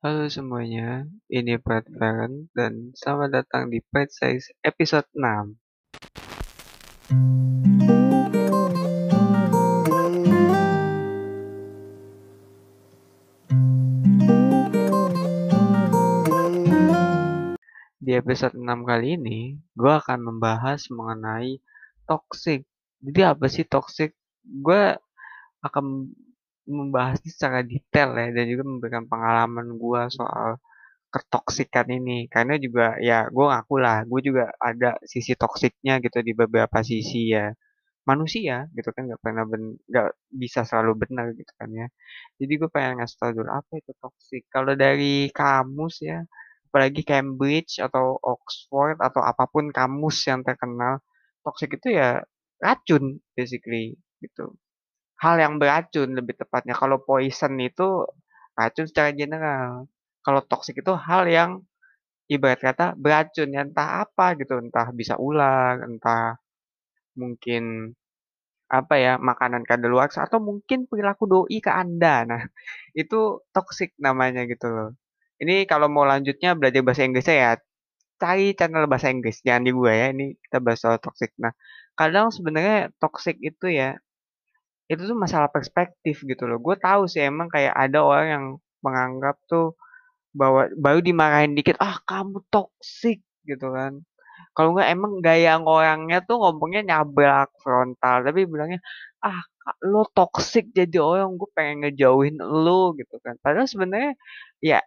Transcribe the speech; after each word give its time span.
Halo 0.00 0.32
semuanya, 0.32 1.04
ini 1.28 1.60
Brad 1.60 1.84
Feren 1.92 2.48
dan 2.56 2.96
selamat 2.96 3.36
datang 3.36 3.68
di 3.68 3.84
Pet 3.84 4.08
Size 4.08 4.56
episode 4.64 5.04
6. 5.12 5.60
Di 18.00 18.16
episode 18.16 18.56
6 18.56 18.64
kali 18.88 19.20
ini, 19.20 19.60
gue 19.76 19.92
akan 20.00 20.32
membahas 20.32 20.88
mengenai 20.88 21.60
toxic. 22.08 22.64
Jadi 23.04 23.20
apa 23.20 23.52
sih 23.52 23.68
toxic? 23.68 24.16
Gue 24.48 24.96
akan 25.60 26.08
membahasnya 26.72 27.30
secara 27.34 27.60
detail 27.66 28.10
ya 28.16 28.28
dan 28.36 28.44
juga 28.52 28.62
memberikan 28.70 29.04
pengalaman 29.10 29.66
gue 29.82 30.02
soal 30.18 30.50
ketoksikan 31.14 31.86
ini. 31.90 32.26
Karena 32.32 32.54
juga 32.60 32.96
ya 33.02 33.26
gue 33.28 33.46
ngaku 33.50 33.74
lah 33.84 33.98
gue 34.10 34.20
juga 34.28 34.44
ada 34.60 34.96
sisi 35.04 35.32
toksiknya 35.34 35.98
gitu 36.04 36.18
di 36.24 36.32
beberapa 36.36 36.78
sisi 36.86 37.34
ya. 37.34 37.52
Manusia 38.08 38.66
gitu 38.74 38.90
kan 38.96 39.06
nggak 39.06 39.20
pernah 39.22 39.44
nggak 39.90 40.08
bisa 40.32 40.60
selalu 40.68 40.92
benar 41.06 41.26
gitu 41.36 41.52
kan 41.60 41.68
ya. 41.74 41.86
Jadi 42.40 42.52
gue 42.60 42.68
pengen 42.72 42.92
ngasih 43.02 43.16
tau 43.20 43.30
dulu 43.36 43.50
apa 43.52 43.72
itu 43.80 43.92
toksik? 44.02 44.42
Kalau 44.50 44.72
dari 44.78 45.28
kamus 45.30 46.02
ya 46.02 46.24
apalagi 46.70 47.02
Cambridge 47.02 47.82
atau 47.82 48.14
Oxford 48.22 49.02
atau 49.02 49.20
apa 49.26 49.44
pun 49.50 49.74
kamus 49.74 50.22
yang 50.30 50.46
terkenal 50.46 51.02
toksik 51.42 51.74
itu 51.82 51.98
ya 51.98 52.22
racun 52.62 53.18
basically 53.34 53.98
gitu 54.22 54.54
hal 55.20 55.34
yang 55.36 55.54
beracun 55.60 56.16
lebih 56.18 56.34
tepatnya. 56.40 56.74
Kalau 56.76 56.98
poison 57.04 57.54
itu 57.60 58.08
racun 58.56 58.86
secara 58.88 59.10
general. 59.12 59.88
Kalau 60.24 60.40
toksik 60.44 60.80
itu 60.84 60.92
hal 60.96 61.24
yang 61.28 61.50
ibarat 62.30 62.60
kata 62.62 62.86
beracun 62.94 63.50
ya 63.56 63.66
entah 63.66 64.06
apa 64.06 64.38
gitu 64.38 64.54
entah 64.62 64.86
bisa 64.94 65.18
ular 65.18 65.82
entah 65.82 66.38
mungkin 67.18 67.92
apa 68.70 68.94
ya 69.02 69.12
makanan 69.18 69.66
kadaluarsa 69.66 70.30
atau 70.30 70.38
mungkin 70.38 70.86
perilaku 70.86 71.24
doi 71.26 71.58
ke 71.58 71.70
anda. 71.74 72.22
Nah 72.30 72.42
itu 72.94 73.42
toksik 73.54 73.90
namanya 73.98 74.46
gitu 74.46 74.66
loh. 74.70 74.90
Ini 75.42 75.66
kalau 75.70 75.88
mau 75.90 76.04
lanjutnya 76.06 76.54
belajar 76.58 76.82
bahasa 76.86 77.02
Inggrisnya 77.08 77.36
ya 77.36 77.50
cari 78.22 78.54
channel 78.58 78.86
bahasa 78.86 79.08
Inggris. 79.14 79.42
Jangan 79.46 79.62
di 79.66 79.72
gue 79.74 79.92
ya 79.92 80.06
ini 80.14 80.36
kita 80.44 80.58
bahas 80.64 80.80
soal 80.84 80.98
toxic. 81.02 81.32
Nah 81.42 81.52
kadang 81.98 82.30
sebenarnya 82.30 82.92
toxic 83.02 83.36
itu 83.42 83.66
ya 83.72 83.98
itu 84.90 85.02
tuh 85.06 85.18
masalah 85.18 85.48
perspektif 85.54 86.22
gitu 86.26 86.44
loh. 86.50 86.58
Gue 86.58 86.76
tahu 86.80 87.06
sih 87.06 87.22
emang 87.22 87.48
kayak 87.54 87.74
ada 87.74 87.98
orang 88.02 88.28
yang 88.34 88.46
menganggap 88.84 89.36
tuh 89.46 89.78
bahwa 90.34 90.66
baru 90.78 91.00
dimarahin 91.04 91.54
dikit 91.58 91.76
ah 91.82 91.98
kamu 92.06 92.42
toxic 92.50 93.22
gitu 93.46 93.66
kan. 93.74 94.02
Kalau 94.56 94.74
nggak 94.76 94.90
emang 94.94 95.12
gaya 95.22 95.58
orangnya 95.62 96.18
tuh 96.26 96.36
ngomongnya 96.42 96.82
nyablak 96.90 97.50
frontal 97.62 98.26
tapi 98.26 98.46
bilangnya 98.50 98.80
ah 99.22 99.40
lo 99.86 100.04
toxic 100.16 100.72
jadi 100.74 100.98
orang 101.02 101.38
gue 101.38 101.48
pengen 101.56 101.76
ngejauhin 101.86 102.36
lo 102.42 102.94
gitu 102.98 103.16
kan. 103.24 103.36
Padahal 103.44 103.68
sebenarnya 103.70 104.12
ya 104.64 104.80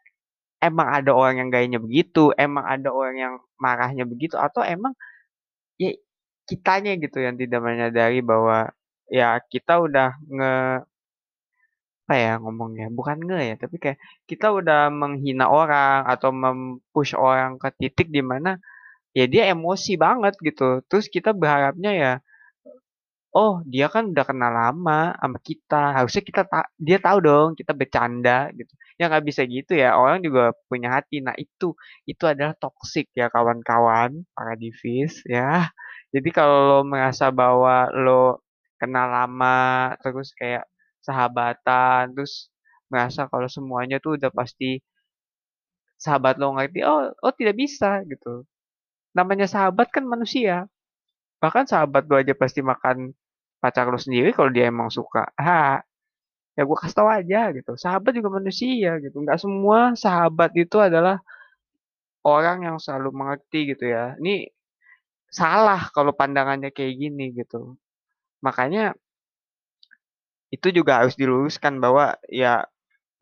emang 0.64 0.88
ada 0.92 1.12
orang 1.16 1.36
yang 1.44 1.50
gayanya 1.54 1.80
begitu, 1.84 2.31
emang 2.40 2.66
ada 2.68 2.90
orang 2.92 3.16
yang 3.20 3.36
marahnya 3.59 4.04
begitu, 4.08 4.36
atau 4.40 4.64
emang 4.64 4.96
ya 5.80 5.92
kitanya 6.50 6.96
gitu 7.00 7.20
yang 7.24 7.36
tidak 7.40 7.62
menyadari 7.64 8.20
bahwa 8.24 8.72
ya 9.14 9.38
kita 9.52 9.73
udah 9.86 10.09
nge 10.36 10.53
apa 12.03 12.14
ya 12.19 12.31
ngomongnya 12.44 12.86
bukan 12.97 13.17
nge 13.28 13.39
ya 13.50 13.56
tapi 13.64 13.75
kayak 13.83 14.00
kita 14.30 14.47
udah 14.59 14.92
menghina 14.92 15.45
orang 15.47 16.03
atau 16.14 16.30
mempush 16.36 17.16
orang 17.16 17.56
ke 17.61 17.69
titik 17.80 18.08
di 18.11 18.19
mana 18.19 18.59
ya 19.17 19.25
dia 19.34 19.44
emosi 19.53 19.91
banget 20.06 20.34
gitu. 20.47 20.84
Terus 20.89 21.06
kita 21.16 21.31
berharapnya 21.41 21.91
ya 22.03 22.14
oh 23.34 23.53
dia 23.66 23.88
kan 23.94 24.03
udah 24.13 24.25
kenal 24.29 24.52
lama 24.53 24.94
sama 25.18 25.38
kita 25.41 25.81
harusnya 25.97 26.22
kita 26.29 26.41
ta 26.46 26.59
dia 26.78 26.97
tahu 27.02 27.18
dong 27.23 27.50
kita 27.59 27.72
bercanda 27.73 28.50
gitu. 28.57 28.73
Ya 29.00 29.09
nggak 29.09 29.25
bisa 29.29 29.41
gitu 29.50 29.73
ya 29.73 29.96
orang 29.97 30.22
juga 30.25 30.53
punya 30.69 30.90
hati. 31.00 31.23
Nah 31.25 31.34
itu 31.40 31.73
itu 32.06 32.23
adalah 32.29 32.53
toxic 32.62 33.09
ya 33.18 33.28
kawan-kawan 33.34 34.28
para 34.35 34.53
divis 34.59 35.23
ya. 35.25 35.72
Jadi 36.13 36.29
kalau 36.29 36.57
lo 36.69 36.79
merasa 36.85 37.34
bahwa 37.34 37.90
lo 37.90 38.43
kenal 38.84 39.08
lama 39.08 39.96
terus 40.04 40.36
kayak 40.36 40.68
sahabatan 41.06 42.12
terus 42.16 42.52
merasa 42.92 43.22
kalau 43.32 43.48
semuanya 43.48 43.98
tuh 44.04 44.20
udah 44.20 44.32
pasti 44.40 44.84
sahabat 46.04 46.36
lo 46.42 46.52
ngerti 46.56 46.80
oh 46.84 47.16
oh 47.24 47.34
tidak 47.40 47.56
bisa 47.64 48.04
gitu. 48.12 48.44
Namanya 49.18 49.48
sahabat 49.48 49.88
kan 49.96 50.04
manusia. 50.04 50.68
Bahkan 51.42 51.66
sahabat 51.72 52.04
lo 52.12 52.16
aja 52.20 52.34
pasti 52.36 52.60
makan 52.60 53.16
pacar 53.64 53.88
lo 53.88 54.00
sendiri 54.00 54.36
kalau 54.36 54.52
dia 54.52 54.68
emang 54.68 54.90
suka. 54.92 55.32
Ha 55.40 55.80
ya 56.58 56.62
gue 56.68 56.78
kasih 56.78 56.96
tau 56.98 57.10
aja 57.10 57.40
gitu. 57.56 57.72
Sahabat 57.80 58.12
juga 58.18 58.30
manusia 58.40 59.00
gitu. 59.00 59.18
Nggak 59.24 59.40
semua 59.42 59.80
sahabat 59.98 60.52
itu 60.60 60.78
adalah 60.78 61.18
orang 62.26 62.68
yang 62.68 62.78
selalu 62.84 63.10
mengerti 63.16 63.60
gitu 63.76 63.86
ya. 63.90 64.16
Ini 64.20 64.48
salah 65.34 65.90
kalau 65.96 66.14
pandangannya 66.14 66.70
kayak 66.70 66.94
gini 67.02 67.34
gitu 67.34 67.74
makanya 68.46 68.94
itu 70.54 70.68
juga 70.70 71.02
harus 71.02 71.18
diluruskan 71.18 71.81
bahwa 71.81 72.14
ya 72.30 72.70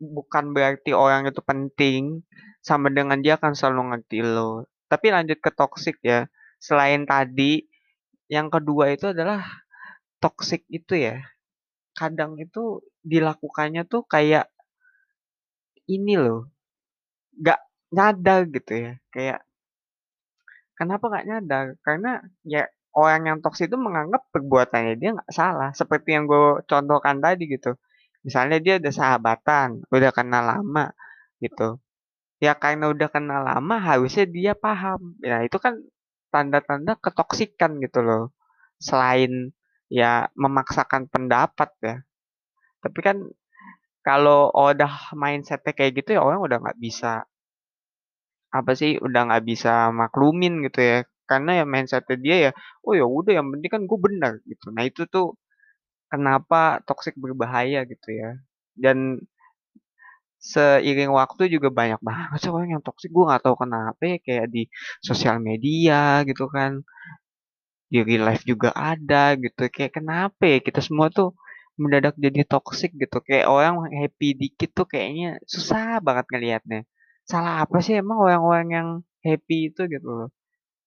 bukan 0.02 0.52
berarti 0.52 0.92
orang 0.92 1.30
itu 1.30 1.40
penting 1.40 2.20
sama 2.60 2.90
dengan 2.92 3.18
dia 3.24 3.38
akan 3.38 3.54
selalu 3.56 3.82
ngerti 3.94 4.18
lo. 4.20 4.68
Tapi 4.90 5.06
lanjut 5.14 5.38
ke 5.40 5.50
toxic 5.54 5.96
ya. 6.04 6.28
Selain 6.60 7.02
tadi 7.08 7.64
yang 8.28 8.52
kedua 8.52 8.92
itu 8.92 9.10
adalah 9.14 9.40
toxic 10.20 10.66
itu 10.68 10.94
ya. 10.98 11.24
Kadang 11.96 12.36
itu 12.36 12.84
dilakukannya 13.02 13.88
tuh 13.88 14.04
kayak 14.04 14.50
ini 15.88 16.14
loh 16.20 16.52
nggak 17.40 17.60
nyadar 17.96 18.40
gitu 18.52 18.72
ya. 18.76 18.92
Kayak 19.14 19.40
kenapa 20.78 21.04
nggak 21.08 21.26
nyadar? 21.28 21.66
Karena 21.80 22.20
ya 22.44 22.64
orang 22.96 23.22
yang 23.28 23.38
toksik 23.44 23.70
itu 23.72 23.78
menganggap 23.80 24.22
perbuatannya 24.34 24.94
dia 25.00 25.10
nggak 25.16 25.32
salah 25.32 25.70
seperti 25.72 26.16
yang 26.16 26.24
gue 26.30 26.62
contohkan 26.68 27.18
tadi 27.24 27.44
gitu. 27.48 27.76
Misalnya 28.26 28.58
dia 28.62 28.74
udah 28.80 28.92
sahabatan 28.94 29.68
udah 29.90 30.10
kenal 30.14 30.44
lama 30.46 30.92
gitu. 31.42 31.80
Ya 32.42 32.52
karena 32.58 32.90
udah 32.94 33.08
kenal 33.12 33.42
lama 33.46 33.76
harusnya 33.80 34.24
dia 34.28 34.52
paham. 34.58 35.16
Ya 35.22 35.42
itu 35.46 35.56
kan 35.62 35.80
tanda-tanda 36.34 36.98
ketoksikan 37.00 37.80
gitu 37.84 38.00
loh. 38.04 38.24
Selain 38.82 39.52
ya 39.92 40.28
memaksakan 40.36 41.08
pendapat 41.12 41.70
ya. 41.84 41.96
Tapi 42.82 43.00
kan 43.04 43.16
kalau 44.06 44.50
udah 44.54 45.14
mindsetnya 45.14 45.72
kayak 45.78 45.92
gitu 46.02 46.18
ya 46.18 46.20
orang 46.26 46.40
udah 46.42 46.58
nggak 46.62 46.78
bisa 46.82 47.26
apa 48.58 48.72
sih 48.80 48.90
udah 49.06 49.20
nggak 49.26 49.44
bisa 49.50 49.70
maklumin 50.00 50.54
gitu 50.66 50.80
ya 50.90 50.96
karena 51.32 51.50
ya 51.60 51.64
mindsetnya 51.72 52.16
dia 52.24 52.36
ya 52.46 52.50
oh 52.86 52.92
ya 53.00 53.04
udah 53.18 53.32
yang 53.38 53.46
penting 53.52 53.70
kan 53.74 53.82
gue 53.90 53.98
benar 54.06 54.32
gitu. 54.50 54.66
Nah 54.76 54.84
itu 54.90 55.02
tuh 55.14 55.26
kenapa 56.12 56.56
toxic 56.88 57.14
berbahaya 57.24 57.78
gitu 57.92 58.08
ya. 58.20 58.30
Dan 58.84 58.98
seiring 60.42 61.12
waktu 61.20 61.42
juga 61.54 61.68
banyak 61.80 62.00
banget 62.08 62.38
sih 62.42 62.50
orang 62.56 62.68
yang 62.74 62.82
toxic 62.86 63.10
gue 63.14 63.24
nggak 63.28 63.42
tahu 63.46 63.56
kenapa 63.62 64.02
ya 64.12 64.16
kayak 64.26 64.46
di 64.54 64.62
sosial 65.06 65.36
media 65.48 66.26
gitu 66.28 66.44
kan 66.56 66.82
di 67.92 67.98
real 68.08 68.24
life 68.28 68.44
juga 68.48 68.68
ada 68.74 69.36
gitu. 69.44 69.68
Kayak 69.74 69.92
kenapa 70.02 70.42
ya 70.52 70.58
kita 70.66 70.80
semua 70.86 71.08
tuh 71.12 71.28
mendadak 71.80 72.14
jadi 72.24 72.40
toxic 72.48 72.90
gitu. 73.02 73.16
Kayak 73.26 73.46
orang 73.54 73.74
happy 74.00 74.28
dikit 74.40 74.70
tuh 74.78 74.86
kayaknya 74.92 75.38
susah 75.44 76.00
banget 76.06 76.26
ngelihatnya. 76.32 76.80
Salah 77.30 77.54
apa 77.64 77.76
sih 77.84 77.94
emang 78.02 78.18
orang-orang 78.24 78.68
yang 78.76 78.88
happy 79.26 79.70
itu 79.70 79.80
gitu 79.86 80.08
loh 80.18 80.28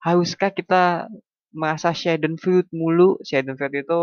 haruskah 0.06 0.52
kita 0.54 1.10
merasa 1.50 1.90
Schadenfreude 1.98 2.70
mulu? 2.76 3.18
Schadenfreude 3.26 3.82
itu 3.86 4.02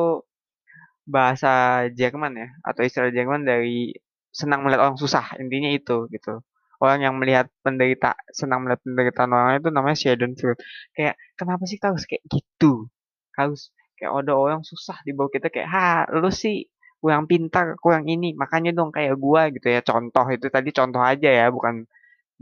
bahasa 1.07 1.87
Jerman 1.99 2.33
ya 2.39 2.49
atau 2.63 2.83
istilah 2.87 3.11
Jerman 3.11 3.43
dari 3.47 3.95
senang 4.31 4.63
melihat 4.65 4.87
orang 4.91 4.99
susah 4.99 5.39
intinya 5.39 5.71
itu 5.71 6.11
gitu. 6.11 6.43
Orang 6.83 6.99
yang 7.07 7.15
melihat 7.23 7.47
penderita 7.63 8.19
senang 8.35 8.67
melihat 8.67 8.83
penderitaan 8.83 9.31
orang 9.31 9.53
itu 9.63 9.69
namanya 9.71 9.97
Schadenfreude 9.99 10.59
kayak 10.97 11.15
kenapa 11.39 11.63
sih 11.71 11.79
harus 11.79 12.05
kayak 12.11 12.25
gitu? 12.27 12.91
Harus 13.39 13.71
kayak 13.99 14.13
ada 14.27 14.35
orang 14.35 14.61
susah 14.67 14.99
di 15.07 15.15
bawah 15.15 15.31
kita 15.31 15.49
kayak 15.55 15.69
ha 15.71 15.87
lu 16.11 16.31
sih 16.35 16.67
kurang 17.03 17.27
pintar 17.31 17.79
kurang 17.83 18.07
ini 18.11 18.35
makanya 18.35 18.71
dong 18.75 18.91
kayak 18.91 19.15
gua 19.19 19.51
gitu 19.55 19.71
ya. 19.71 19.81
Contoh 19.87 20.27
itu 20.35 20.47
tadi 20.51 20.71
contoh 20.75 21.03
aja 21.03 21.29
ya 21.31 21.47
bukan 21.55 21.87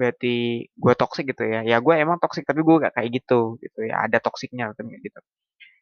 berarti 0.01 0.67
gua 0.83 0.95
toksik 0.97 1.25
gitu 1.33 1.45
ya. 1.45 1.61
Ya 1.71 1.77
gua 1.85 1.95
emang 2.01 2.19
toksik 2.23 2.45
tapi 2.49 2.61
gua 2.67 2.89
gak 2.89 2.95
kayak 2.97 3.11
gitu 3.21 3.61
gitu 3.65 3.79
ya. 3.89 3.95
Ada 4.09 4.19
toksiknya 4.25 4.73
gitu 5.05 5.21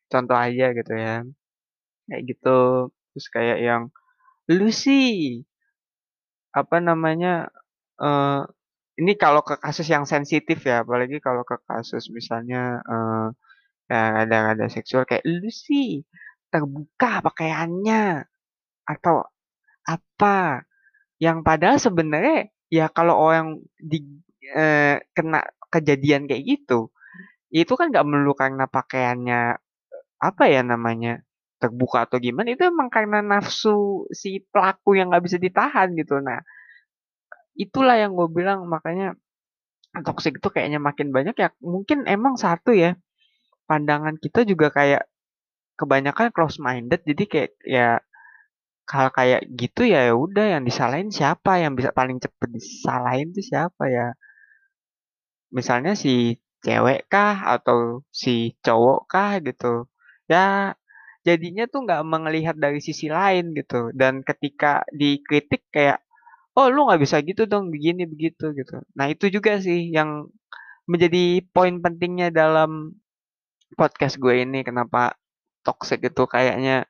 contoh 0.08 0.36
aja 0.36 0.66
gitu 0.72 0.92
ya. 0.96 1.22
Kayak 2.08 2.22
gitu. 2.34 2.58
Terus 3.12 3.26
kayak 3.32 3.58
yang 3.60 3.82
lu 4.48 4.68
apa 6.56 6.76
namanya 6.80 7.52
uh, 8.00 8.42
ini 8.98 9.12
kalau 9.14 9.44
ke 9.46 9.60
kasus 9.60 9.86
yang 9.86 10.08
sensitif 10.08 10.58
ya, 10.64 10.82
apalagi 10.82 11.22
kalau 11.22 11.44
ke 11.46 11.60
kasus 11.68 12.10
misalnya 12.10 12.82
uh, 12.82 13.28
ya 13.86 14.26
ada-ada 14.26 14.66
seksual 14.72 15.06
kayak 15.06 15.22
lu 15.28 15.48
terbuka 16.48 17.20
pakaiannya 17.22 18.24
atau 18.88 19.28
apa? 19.84 20.64
Yang 21.20 21.38
padahal 21.44 21.78
sebenarnya 21.82 22.48
ya 22.68 22.88
kalau 22.92 23.16
orang 23.16 23.60
di 23.76 24.04
eh, 24.52 25.00
kena 25.16 25.44
kejadian 25.68 26.28
kayak 26.28 26.44
gitu 26.44 26.92
itu 27.48 27.72
kan 27.76 27.88
nggak 27.88 28.04
melulu 28.04 28.36
karena 28.36 28.68
pakaiannya 28.68 29.56
apa 30.20 30.44
ya 30.50 30.60
namanya 30.66 31.24
terbuka 31.58 32.06
atau 32.06 32.22
gimana 32.22 32.54
itu 32.54 32.62
emang 32.68 32.88
karena 32.92 33.18
nafsu 33.24 34.06
si 34.14 34.44
pelaku 34.52 34.94
yang 34.98 35.10
nggak 35.10 35.24
bisa 35.26 35.38
ditahan 35.42 35.90
gitu. 35.98 36.22
Nah 36.22 36.38
itulah 37.58 37.98
yang 37.98 38.14
gue 38.14 38.28
bilang 38.30 38.68
makanya 38.70 39.18
toxic 40.06 40.38
itu 40.38 40.48
kayaknya 40.54 40.78
makin 40.78 41.10
banyak 41.10 41.34
ya 41.34 41.50
mungkin 41.58 42.06
emang 42.06 42.38
satu 42.38 42.70
ya 42.70 42.94
pandangan 43.66 44.14
kita 44.22 44.46
juga 44.46 44.70
kayak 44.70 45.10
kebanyakan 45.74 46.30
close 46.30 46.62
minded 46.62 47.02
jadi 47.02 47.24
kayak 47.26 47.50
ya 47.66 47.88
hal 48.88 49.08
kayak 49.12 49.40
gitu 49.60 49.80
ya 49.92 50.08
ya 50.08 50.14
udah 50.16 50.44
yang 50.58 50.62
disalahin 50.68 51.10
siapa? 51.12 51.60
Yang 51.62 51.72
bisa 51.84 51.90
paling 51.98 52.18
cepet 52.24 52.48
disalahin 52.56 53.28
tuh 53.36 53.44
siapa 53.44 53.84
ya? 53.96 54.06
Misalnya 55.56 55.92
si 55.96 56.40
cewek 56.64 57.08
kah? 57.12 57.36
Atau 57.54 58.04
si 58.12 58.56
cowok 58.64 59.00
kah 59.12 59.32
gitu. 59.44 59.88
Ya 60.32 60.74
jadinya 61.26 61.64
tuh 61.72 61.84
nggak 61.84 62.02
melihat 62.08 62.56
dari 62.56 62.80
sisi 62.80 63.06
lain 63.12 63.52
gitu. 63.58 63.92
Dan 63.92 64.24
ketika 64.24 64.84
dikritik 64.92 65.68
kayak 65.74 66.00
oh 66.58 66.66
lu 66.72 66.88
nggak 66.88 67.00
bisa 67.04 67.16
gitu 67.22 67.44
dong 67.46 67.70
begini 67.74 68.04
begitu 68.08 68.50
gitu. 68.56 68.82
Nah 68.98 69.06
itu 69.12 69.30
juga 69.30 69.60
sih 69.62 69.92
yang 69.94 70.26
menjadi 70.88 71.44
poin 71.54 71.78
pentingnya 71.84 72.32
dalam 72.32 72.96
podcast 73.76 74.16
gue 74.16 74.42
ini 74.44 74.64
kenapa 74.64 75.14
toxic 75.66 76.00
itu 76.08 76.24
kayaknya. 76.24 76.88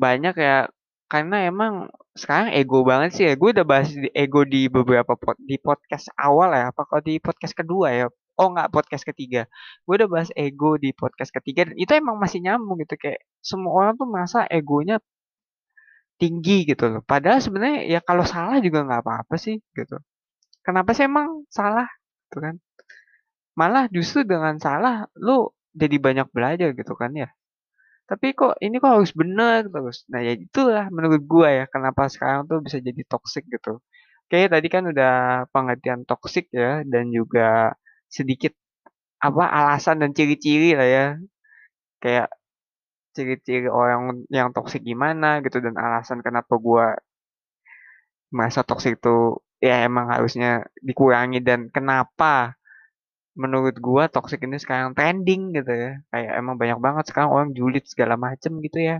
Banyak 0.00 0.34
ya 0.40 0.68
karena 1.10 1.36
emang 1.50 1.90
sekarang 2.14 2.48
ego 2.54 2.86
banget 2.86 3.10
sih 3.16 3.24
ya. 3.28 3.34
Gue 3.40 3.50
udah 3.54 3.66
bahas 3.66 3.90
ego 4.14 4.40
di 4.46 4.70
beberapa 4.70 5.12
pod, 5.18 5.36
di 5.42 5.56
podcast 5.58 6.06
awal 6.14 6.54
ya 6.54 6.70
apa 6.70 6.82
kalau 6.86 7.02
di 7.02 7.18
podcast 7.18 7.54
kedua 7.58 7.88
ya. 7.98 8.06
Oh 8.38 8.48
nggak 8.54 8.70
podcast 8.70 9.04
ketiga. 9.10 9.50
Gue 9.84 9.94
udah 9.98 10.08
bahas 10.14 10.30
ego 10.38 10.78
di 10.78 10.90
podcast 10.94 11.30
ketiga 11.34 11.66
dan 11.68 11.76
itu 11.82 11.92
emang 11.98 12.16
masih 12.22 12.38
nyambung 12.46 12.78
gitu 12.86 12.94
kayak 13.02 13.20
semua 13.42 13.72
orang 13.74 13.92
tuh 13.98 14.06
merasa 14.06 14.38
egonya 14.46 14.96
tinggi 16.20 16.68
gitu 16.70 16.84
loh. 16.92 17.02
Padahal 17.02 17.40
sebenarnya 17.42 17.78
ya 17.90 18.00
kalau 18.08 18.22
salah 18.22 18.62
juga 18.62 18.86
nggak 18.86 19.00
apa-apa 19.02 19.34
sih 19.40 19.58
gitu. 19.74 19.96
Kenapa 20.62 20.90
sih 20.96 21.04
emang 21.10 21.42
salah 21.50 21.88
gitu 22.30 22.38
kan? 22.44 22.54
Malah 23.58 23.90
justru 23.90 24.22
dengan 24.22 24.54
salah 24.62 25.10
lu 25.18 25.50
jadi 25.74 25.96
banyak 25.98 26.28
belajar 26.34 26.68
gitu 26.78 26.94
kan 26.94 27.10
ya 27.14 27.28
tapi 28.10 28.26
kok 28.38 28.52
ini 28.64 28.76
kok 28.82 28.92
harus 28.96 29.12
bener 29.20 29.60
terus 29.74 29.96
nah 30.12 30.20
ya 30.26 30.32
itulah 30.46 30.84
menurut 30.96 31.22
gua 31.32 31.48
ya 31.58 31.64
kenapa 31.74 32.02
sekarang 32.14 32.40
tuh 32.50 32.58
bisa 32.66 32.78
jadi 32.88 33.02
toxic 33.10 33.44
gitu. 33.54 33.78
Oke 34.26 34.38
tadi 34.54 34.68
kan 34.74 34.84
udah 34.92 35.12
pengertian 35.54 36.00
toxic 36.10 36.44
ya 36.54 36.82
dan 36.92 37.04
juga 37.18 37.74
sedikit 38.16 38.52
apa 39.26 39.44
alasan 39.58 39.96
dan 40.02 40.10
ciri-ciri 40.18 40.68
lah 40.78 40.88
ya. 40.96 41.06
Kayak 42.02 42.28
ciri-ciri 43.16 43.68
orang 43.70 44.24
yang 44.38 44.48
toxic 44.56 44.82
gimana 44.90 45.26
gitu 45.44 45.58
dan 45.66 45.74
alasan 45.78 46.18
kenapa 46.26 46.54
gua 46.66 46.94
merasa 48.30 48.62
toxic 48.62 48.98
itu 49.02 49.42
ya 49.58 49.84
emang 49.86 50.06
harusnya 50.14 50.64
dikurangi 50.80 51.42
dan 51.42 51.68
kenapa 51.74 52.54
menurut 53.36 53.76
gua 53.80 54.06
toxic 54.10 54.40
ini 54.46 54.56
sekarang 54.60 54.92
trending 54.96 55.54
gitu 55.56 55.72
ya. 55.72 55.90
Kayak 56.12 56.32
emang 56.40 56.56
banyak 56.60 56.78
banget 56.82 57.04
sekarang 57.10 57.30
orang 57.34 57.50
julid 57.58 57.84
segala 57.86 58.14
macem 58.18 58.52
gitu 58.64 58.78
ya. 58.80 58.96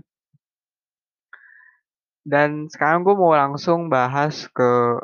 Dan 2.25 2.69
sekarang 2.69 3.01
gue 3.07 3.15
mau 3.17 3.33
langsung 3.33 3.89
bahas 3.89 4.45
ke 4.53 5.01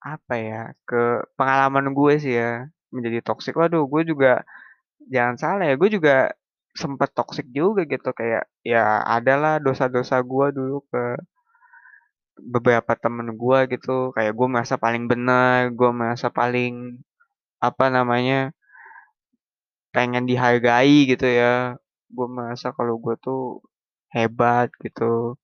apa 0.00 0.34
ya, 0.40 0.62
ke 0.88 0.96
pengalaman 1.38 1.92
gue 1.92 2.12
sih 2.22 2.34
ya 2.40 2.68
menjadi 2.94 3.18
toxic. 3.26 3.52
Waduh, 3.60 3.84
gue 3.92 4.02
juga 4.10 4.42
jangan 5.14 5.36
salah 5.42 5.64
ya, 5.70 5.74
gue 5.80 5.90
juga 5.96 6.32
sempet 6.82 7.10
toxic 7.18 7.46
juga 7.50 7.82
gitu 7.88 8.10
kayak 8.14 8.44
ya 8.62 9.02
adalah 9.16 9.58
dosa-dosa 9.58 10.16
gue 10.22 10.46
dulu 10.56 10.76
ke 10.90 11.02
beberapa 12.40 12.92
temen 12.96 13.36
gue 13.36 13.58
gitu 13.76 14.14
kayak 14.16 14.32
gue 14.38 14.48
merasa 14.48 14.76
paling 14.80 15.04
benar 15.10 15.68
gue 15.74 15.90
merasa 15.92 16.28
paling 16.32 16.96
apa 17.60 17.92
namanya 17.92 18.56
pengen 19.92 20.24
dihargai 20.24 21.06
gitu 21.06 21.28
ya. 21.28 21.76
Gue 22.10 22.26
merasa 22.26 22.72
kalau 22.74 22.98
gue 22.98 23.14
tuh 23.20 23.60
hebat 24.10 24.72
gitu. 24.80 25.36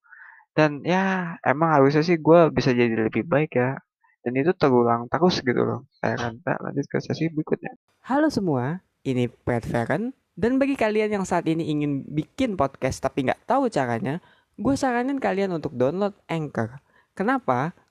Dan 0.56 0.80
ya 0.82 1.36
emang 1.44 1.76
harusnya 1.76 2.02
sih 2.02 2.16
gue 2.16 2.40
bisa 2.50 2.72
jadi 2.72 3.06
lebih 3.06 3.28
baik 3.28 3.54
ya. 3.54 3.76
Dan 4.24 4.32
itu 4.40 4.50
terulang 4.56 5.06
terus 5.06 5.38
gitu 5.44 5.62
loh. 5.62 5.80
Saya 6.02 6.18
akan 6.18 6.42
lanjut 6.42 6.86
ke 6.90 6.98
sesi 6.98 7.30
berikutnya. 7.30 7.76
Halo 8.08 8.32
semua 8.32 8.82
ini 9.06 9.30
Pat 9.30 9.62
Feren 9.62 10.10
dan 10.34 10.58
bagi 10.58 10.74
kalian 10.74 11.20
yang 11.20 11.24
saat 11.28 11.46
ini 11.46 11.70
ingin 11.70 12.02
bikin 12.10 12.58
podcast 12.58 12.98
tapi 13.00 13.24
nggak 13.30 13.46
tahu 13.46 13.70
caranya 13.70 14.18
gue 14.56 14.74
saranin 14.74 15.20
kalian 15.20 15.54
untuk 15.54 15.76
download 15.76 16.16
Anchor. 16.26 16.80
Kenapa 17.14 17.76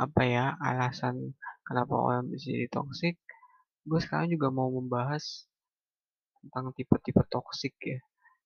apa 0.00 0.22
ya 0.24 0.44
alasan 0.56 1.36
kenapa 1.68 1.92
orang 1.92 2.32
bisa 2.32 2.48
jadi 2.48 2.68
toxic? 2.72 3.14
Gue 3.84 4.00
sekarang 4.00 4.32
juga 4.32 4.48
mau 4.48 4.72
membahas 4.72 5.44
tentang 6.40 6.72
tipe-tipe 6.72 7.22
toxic 7.28 7.76
ya. 7.84 8.00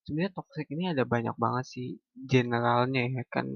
Sebenarnya 0.05 0.33
toxic 0.35 0.67
ini 0.75 0.85
ada 0.93 1.07
banyak 1.07 1.37
banget 1.39 1.65
sih 1.71 1.89
generalnya 2.27 3.03
ya 3.07 3.25
kan. 3.31 3.47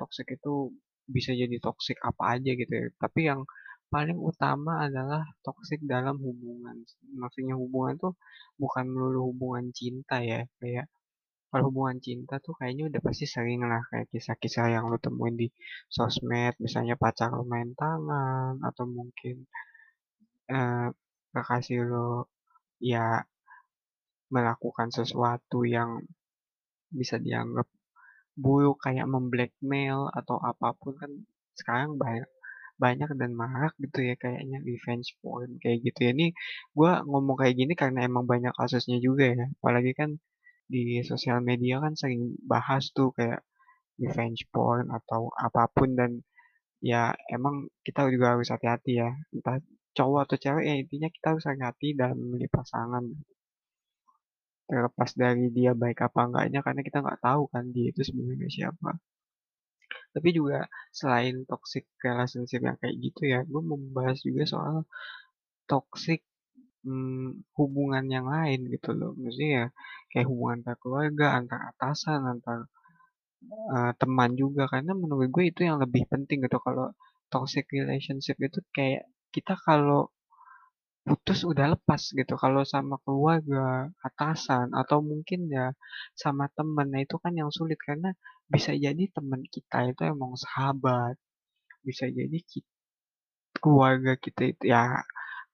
Toxic 0.00 0.26
itu 0.40 0.72
bisa 1.04 1.30
jadi 1.36 1.56
toxic 1.60 2.00
apa 2.00 2.40
aja 2.40 2.50
gitu 2.56 2.72
ya. 2.72 2.86
Tapi 2.96 3.20
yang 3.28 3.44
paling 3.92 4.18
utama 4.18 4.88
adalah 4.88 5.22
toxic 5.46 5.78
dalam 5.84 6.16
hubungan. 6.18 6.82
Maksudnya 7.14 7.54
hubungan 7.54 7.94
tuh 8.00 8.12
bukan 8.58 8.88
melulu 8.90 9.30
hubungan 9.30 9.70
cinta 9.70 10.18
ya 10.24 10.42
kayak 10.58 10.88
kalau 11.54 11.70
hubungan 11.70 12.02
cinta 12.02 12.42
tuh 12.42 12.50
kayaknya 12.58 12.90
udah 12.90 12.98
pasti 13.06 13.30
sering 13.30 13.62
lah 13.62 13.78
kayak 13.86 14.10
kisah-kisah 14.10 14.74
yang 14.74 14.90
lo 14.90 14.98
temuin 14.98 15.38
di 15.38 15.46
sosmed 15.86 16.58
misalnya 16.58 16.98
pacar 16.98 17.30
lo 17.30 17.46
main 17.46 17.70
tangan 17.78 18.58
atau 18.58 18.84
mungkin 18.90 19.46
eh, 20.50 20.90
lo 21.86 22.26
ya 22.82 23.22
melakukan 24.34 24.90
sesuatu 24.90 25.62
yang 25.62 26.02
bisa 26.90 27.22
dianggap 27.22 27.70
buruk 28.34 28.82
kayak 28.82 29.06
memblackmail 29.06 30.10
atau 30.10 30.36
apa 30.42 30.74
pun 30.74 30.98
kan 30.98 31.10
sekarang 31.54 31.94
banyak 32.02 32.26
banyak 32.82 33.10
dan 33.14 33.30
marak 33.38 33.72
gitu 33.78 34.02
ya 34.02 34.14
kayaknya 34.18 34.58
revenge 34.66 35.14
porn 35.22 35.62
kayak 35.62 35.78
gitu 35.86 35.98
ya. 36.06 36.10
Ini 36.18 36.26
gue 36.74 36.90
ngomong 37.06 37.36
kayak 37.38 37.54
gini 37.60 37.72
karena 37.78 38.02
emang 38.10 38.26
banyak 38.26 38.50
kasusnya 38.58 38.98
juga 38.98 39.24
ya 39.38 39.46
apalagi 39.62 39.94
kan 39.94 40.10
di 40.64 41.00
sosial 41.04 41.38
media 41.44 41.78
kan 41.84 41.92
sering 41.94 42.36
bahas 42.44 42.90
tuh 42.96 43.12
kayak 43.16 43.44
revenge 44.00 44.48
porn 44.50 44.90
atau 44.90 45.30
apa 45.38 45.70
pun 45.70 45.94
dan 45.94 46.10
ya 46.82 47.14
emang 47.30 47.70
kita 47.86 48.08
juga 48.10 48.36
harus 48.36 48.48
hati-hati 48.50 48.92
ya. 49.00 49.10
Entah 49.34 49.60
cowok 49.94 50.20
atau 50.26 50.36
cewek 50.36 50.64
ya 50.66 50.74
intinya 50.82 51.08
kita 51.08 51.26
harus 51.36 51.44
hati-hati 51.46 51.94
dalam 51.94 52.16
memilih 52.18 52.50
pasangan. 52.50 53.04
Terlepas 54.64 55.10
dari 55.14 55.52
dia 55.52 55.72
baik 55.76 55.98
apa 56.02 56.20
enggaknya 56.26 56.60
karena 56.64 56.80
kita 56.82 56.98
nggak 57.04 57.20
tahu 57.22 57.42
kan 57.52 57.64
dia 57.70 57.86
itu 57.92 58.00
sebenarnya 58.02 58.48
siapa. 58.50 58.90
Tapi 60.14 60.28
juga 60.30 60.66
selain 60.94 61.44
toxic 61.46 61.84
relationship 62.02 62.60
yang 62.62 62.76
kayak 62.80 62.96
gitu 63.02 63.22
ya 63.28 63.40
gue 63.44 63.62
membahas 63.62 64.18
juga 64.22 64.42
soal 64.46 64.76
toxic 65.70 66.22
hmm, 66.84 67.48
hubungan 67.58 68.04
yang 68.08 68.26
lain 68.28 68.60
gitu 68.74 68.90
loh. 68.98 69.12
Maksudnya 69.16 69.50
ya 69.50 69.66
kayak 70.12 70.26
hubungan 70.30 70.58
antar 70.62 70.76
keluarga, 70.82 71.26
antar 71.38 71.60
atasan, 71.74 72.20
antar 72.32 72.58
uh, 73.74 73.92
teman 74.00 74.30
juga. 74.36 74.62
Karena 74.72 74.92
menurut 74.96 75.28
gue 75.34 75.44
itu 75.50 75.60
yang 75.68 75.78
lebih 75.82 76.02
penting 76.12 76.44
gitu. 76.44 76.58
Kalau 76.60 76.92
toxic 77.32 77.66
relationship 77.72 78.36
itu 78.38 78.60
kayak 78.76 79.08
kita 79.34 79.58
kalau 79.58 80.14
putus 81.04 81.44
udah 81.44 81.76
lepas 81.76 82.00
gitu 82.16 82.34
kalau 82.40 82.64
sama 82.64 82.96
keluarga 83.04 83.92
atasan 84.00 84.72
atau 84.72 85.04
mungkin 85.04 85.52
ya 85.52 85.76
sama 86.16 86.48
temen 86.56 86.88
nah 86.88 87.00
itu 87.04 87.20
kan 87.20 87.36
yang 87.36 87.52
sulit 87.52 87.76
karena 87.76 88.16
bisa 88.48 88.72
jadi 88.72 89.04
teman 89.12 89.44
kita 89.44 89.92
itu 89.92 90.00
emang 90.08 90.32
sahabat 90.40 91.20
bisa 91.84 92.08
jadi 92.08 92.38
kita, 92.40 92.72
keluarga 93.60 94.16
kita 94.16 94.42
itu 94.56 94.62
ya 94.72 95.04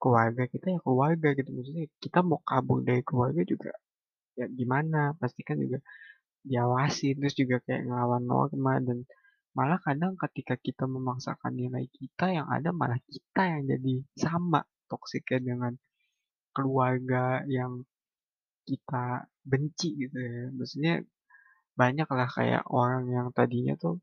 keluarga 0.03 0.43
kita 0.49 0.67
ya 0.75 0.81
keluarga 0.81 1.29
gitu. 1.39 1.51
Maksudnya 1.57 1.87
kita 2.01 2.19
mau 2.25 2.41
kabur 2.43 2.81
dari 2.89 3.03
keluarga 3.05 3.43
juga 3.45 3.73
ya 4.39 4.47
gimana? 4.49 5.13
Pasti 5.21 5.41
kan 5.45 5.57
juga 5.61 5.79
diawasi 6.41 7.07
terus 7.21 7.35
juga 7.37 7.61
kayak 7.61 7.85
ngelawan 7.85 8.25
norma 8.25 8.75
dan 8.81 9.05
malah 9.53 9.77
kadang 9.83 10.17
ketika 10.17 10.55
kita 10.57 10.89
memaksakan 10.89 11.53
nilai 11.53 11.85
kita 11.93 12.33
yang 12.33 12.47
ada 12.49 12.71
malah 12.73 12.97
kita 13.05 13.43
yang 13.45 13.63
jadi 13.69 13.95
sama 14.17 14.65
toksiknya 14.89 15.41
dengan 15.55 15.73
keluarga 16.57 17.45
yang 17.47 17.85
kita 18.65 19.29
benci 19.45 19.89
gitu 20.07 20.17
ya. 20.17 20.49
Maksudnya 20.55 20.95
banyak 21.77 22.09
lah 22.09 22.29
kayak 22.29 22.63
orang 22.71 23.05
yang 23.11 23.27
tadinya 23.37 23.75
tuh 23.77 24.01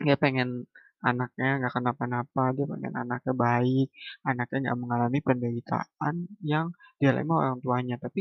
dia 0.00 0.16
pengen 0.18 0.66
anaknya 1.08 1.48
nggak 1.60 1.72
kenapa-napa 1.76 2.42
dia 2.56 2.66
pengen 2.70 2.94
anaknya 3.02 3.34
baik 3.34 3.88
anaknya 4.28 4.58
nggak 4.64 4.78
mengalami 4.82 5.18
penderitaan 5.28 6.14
yang 6.52 6.66
dialami 7.00 7.32
orang 7.32 7.58
tuanya. 7.64 7.96
Tapi 7.98 8.20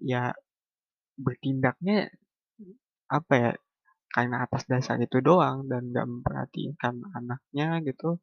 ya 0.00 0.32
bertindaknya 1.16 2.12
apa 3.08 3.32
ya 3.38 3.50
karena 4.14 4.36
atas 4.44 4.64
dasar 4.70 4.96
itu 5.02 5.18
doang 5.20 5.68
dan 5.70 5.92
nggak 5.92 6.06
memperhatikan 6.08 6.94
anaknya 7.18 7.84
gitu 7.84 8.18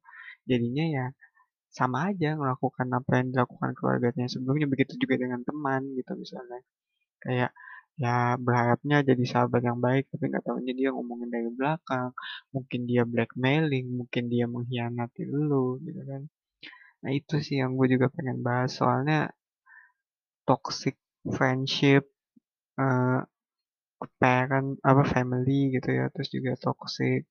jadinya 0.50 0.86
ya 0.98 1.06
sama 1.74 2.14
aja 2.14 2.38
melakukan 2.38 2.88
apa 2.94 3.12
yang 3.18 3.28
dilakukan 3.34 3.72
keluarganya 3.78 4.30
sebelumnya 4.30 4.70
begitu 4.70 4.94
juga 5.02 5.16
dengan 5.18 5.42
teman 5.42 5.82
gitu 5.98 6.14
misalnya. 6.14 6.62
Kayak 7.24 7.52
ya 7.94 8.36
berharapnya 8.42 9.06
jadi 9.06 9.24
sahabat 9.32 9.62
yang 9.70 9.78
baik 9.78 10.10
tapi 10.10 10.24
nggak 10.34 10.46
tahunya 10.48 10.74
dia 10.80 10.90
ngomongin 10.96 11.30
dari 11.30 11.50
belakang. 11.54 12.10
Mungkin 12.54 12.82
dia 12.90 13.04
blackmailing 13.06 13.88
mungkin 14.00 14.24
dia 14.34 14.46
mengkhianati 14.50 15.24
lu 15.30 15.78
gitu 15.86 16.02
kan. 16.10 16.22
Nah 17.04 17.12
itu 17.14 17.36
sih 17.46 17.62
yang 17.62 17.76
gue 17.78 17.88
juga 17.94 18.08
pengen 18.10 18.40
bahas. 18.42 18.72
Soalnya 18.80 19.30
toxic 20.48 20.96
friendship 21.36 22.04
uh, 22.80 23.24
parent 24.20 24.76
apa 24.84 25.04
family 25.08 25.72
gitu 25.72 25.90
ya 25.96 26.12
terus 26.12 26.28
juga 26.36 26.60
toxic 26.60 27.24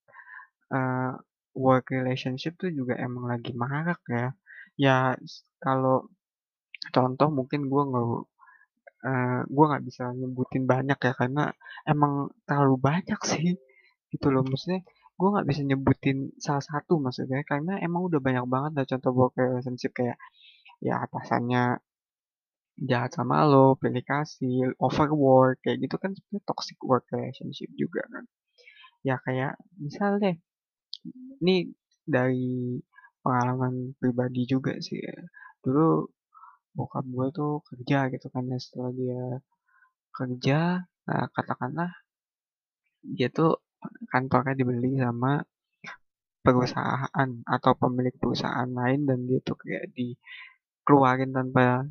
uh, 0.72 1.12
work 1.52 1.92
relationship 1.92 2.56
tuh 2.56 2.72
juga 2.72 2.96
emang 2.96 3.28
lagi 3.28 3.52
marak 3.52 4.00
ya. 4.08 4.26
Ya 4.80 4.96
kalau 5.60 6.08
contoh 6.94 7.28
mungkin 7.28 7.68
gue 7.68 7.82
nggak 7.88 8.06
uh, 9.06 9.40
gue 9.46 9.64
nggak 9.70 9.84
bisa 9.88 10.02
nyebutin 10.14 10.64
banyak 10.64 10.98
ya 10.98 11.12
karena 11.14 11.44
emang 11.86 12.32
terlalu 12.48 12.76
banyak 12.78 13.20
sih 13.30 13.56
gitu 14.12 14.26
loh 14.28 14.44
maksudnya 14.44 14.80
gue 15.18 15.28
nggak 15.28 15.46
bisa 15.46 15.60
nyebutin 15.62 16.18
salah 16.40 16.64
satu 16.64 16.98
maksudnya 16.98 17.44
karena 17.46 17.78
emang 17.78 18.08
udah 18.08 18.20
banyak 18.22 18.44
banget 18.48 18.72
lah 18.76 18.86
contoh 18.88 19.12
work 19.14 19.34
relationship 19.38 19.92
kayak 19.94 20.18
ya 20.82 20.98
atasannya 21.04 21.78
jahat 22.80 23.12
sama 23.14 23.44
lo, 23.44 23.76
pilih 23.76 24.02
kasih, 24.02 24.72
overwork, 24.80 25.60
kayak 25.62 25.78
gitu 25.84 25.96
kan 26.00 26.10
sebenarnya 26.16 26.42
toxic 26.48 26.78
work 26.82 27.04
relationship 27.12 27.70
juga 27.76 28.02
kan. 28.08 28.24
Ya 29.04 29.16
kayak 29.22 29.60
misal 29.78 30.18
deh, 30.22 30.36
ini 31.42 31.70
dari 32.02 32.78
pengalaman 33.22 33.94
pribadi 34.00 34.42
juga 34.48 34.72
sih 34.80 34.98
ya. 34.98 35.18
Dulu 35.62 36.08
bokap 36.76 37.04
gue 37.14 37.26
tuh 37.38 37.52
kerja 37.68 38.08
gitu 38.12 38.26
kan 38.34 38.44
ya 38.48 38.58
setelah 38.64 38.90
dia 38.96 39.22
kerja, 40.12 40.84
nah 41.08 41.24
katakanlah 41.34 41.90
dia 43.16 43.28
tuh 43.32 43.58
kantornya 44.12 44.54
dibeli 44.54 45.00
sama 45.00 45.42
perusahaan 46.42 47.30
atau 47.46 47.72
pemilik 47.78 48.14
perusahaan 48.18 48.68
lain 48.68 49.06
dan 49.08 49.18
dia 49.28 49.38
tuh 49.42 49.56
kayak 49.58 49.90
dikeluarin 49.94 51.30
tanpa 51.30 51.86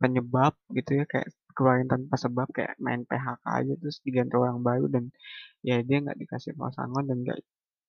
penyebab 0.00 0.56
gitu 0.72 0.90
ya 1.00 1.04
kayak 1.04 1.28
keluarin 1.52 1.88
tanpa 1.88 2.16
sebab 2.16 2.48
kayak 2.56 2.80
main 2.80 3.04
PHK 3.04 3.44
aja 3.44 3.72
terus 3.76 4.00
diganti 4.00 4.34
orang 4.40 4.64
baru 4.64 4.88
dan 4.88 5.04
ya 5.60 5.84
dia 5.84 6.00
nggak 6.00 6.16
dikasih 6.16 6.56
pasangan 6.56 7.04
dan 7.04 7.20
nggak 7.24 7.40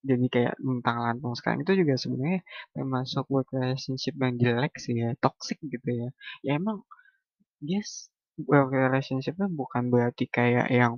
jadi 0.10 0.25
kayak 0.34 0.53
luntang 0.65 0.98
lantung 1.05 1.34
sekarang. 1.38 1.60
Itu 1.65 1.74
juga 1.81 1.93
sebenarnya 2.00 2.41
termasuk 2.75 3.25
work 3.34 3.50
relationship 3.53 4.13
yang 4.17 4.36
jelek 4.41 4.74
sih 4.84 4.96
ya 5.03 5.10
toxic 5.24 5.58
gitu 5.74 5.89
ya. 6.01 6.08
Ya 6.46 6.51
emang 6.60 6.77
yes 7.63 8.10
work 8.50 8.72
relationshipnya 8.74 9.48
bukan 9.51 9.84
berarti 9.93 10.25
kayak 10.29 10.67
yang 10.74 10.93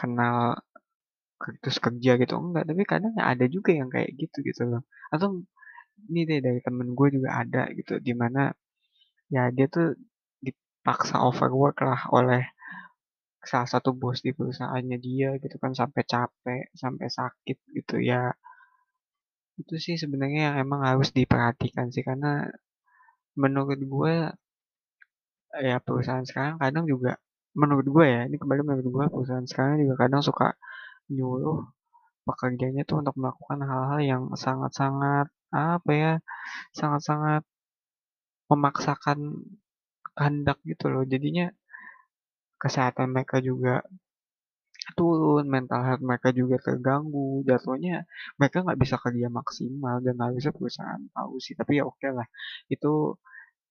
kenal 0.00 0.58
terus 1.62 1.78
kerja 1.82 2.12
gitu 2.22 2.34
enggak. 2.38 2.64
Tapi 2.70 2.82
kadang 2.86 3.14
ada 3.18 3.46
juga 3.50 3.70
yang 3.74 3.88
kayak 3.94 4.10
gitu 4.18 4.38
gitu 4.46 4.62
loh. 4.70 4.82
Atau 5.14 5.42
ini 6.10 6.20
deh 6.30 6.40
dari 6.42 6.60
temen 6.66 6.94
gue 6.98 7.08
juga 7.16 7.30
ada 7.42 7.62
gitu 7.78 7.98
di 8.02 8.12
mana 8.16 8.50
ya 9.34 9.48
dia 9.56 9.66
tuh 9.70 9.94
dipaksa 10.44 11.22
overwork 11.28 11.78
lah 11.86 12.00
oleh 12.12 12.42
salah 13.50 13.68
satu 13.74 13.90
bos 14.00 14.18
di 14.26 14.30
perusahaannya 14.38 14.98
dia 15.06 15.28
gitu 15.42 15.56
kan 15.62 15.72
sampai 15.80 16.02
capek 16.12 16.62
sampai 16.82 17.06
sakit 17.18 17.56
gitu 17.76 17.96
ya. 18.10 18.32
Itu 19.60 19.74
sih 19.84 19.96
sebenarnya 20.02 20.40
yang 20.48 20.56
emang 20.64 20.80
harus 20.88 21.08
diperhatikan 21.18 21.86
sih 21.94 22.04
karena 22.08 22.48
menurut 23.42 23.80
gue 23.80 24.14
ya 25.68 25.76
perusahaan 25.84 26.24
sekarang 26.24 26.56
kadang 26.62 26.84
juga 26.92 27.12
menurut 27.60 27.86
gue 27.94 28.06
ya 28.14 28.20
ini 28.28 28.36
kembali 28.40 28.60
menurut 28.64 28.86
gue 28.88 29.04
perusahaan 29.12 29.44
sekarang 29.50 29.74
juga 29.84 29.94
kadang 30.08 30.22
suka 30.24 30.48
nyuruh 31.12 31.60
pekerjanya 32.28 32.82
tuh 32.88 33.02
untuk 33.02 33.16
melakukan 33.20 33.60
hal-hal 33.70 34.00
yang 34.12 34.22
sangat-sangat 34.44 35.26
apa 35.52 35.90
ya 35.92 36.12
sangat-sangat 36.78 37.42
memaksakan 38.50 39.18
kehendak 40.16 40.58
gitu 40.68 40.86
loh. 40.92 41.04
Jadinya 41.12 41.48
kesehatan 42.62 43.10
mereka 43.14 43.36
juga 43.42 43.82
turun 44.98 45.46
mental 45.46 45.80
health 45.86 46.02
mereka 46.02 46.28
juga 46.34 46.56
terganggu 46.58 47.46
jatuhnya 47.46 48.02
mereka 48.38 48.66
nggak 48.66 48.78
bisa 48.82 48.96
kerja 48.98 49.26
maksimal 49.30 50.02
dan 50.02 50.16
harusnya 50.18 50.52
perusahaan 50.54 51.02
tahu 51.14 51.34
sih 51.44 51.54
tapi 51.58 51.78
ya 51.78 51.84
oke 51.90 52.08
lah. 52.10 52.26
Itu 52.74 53.18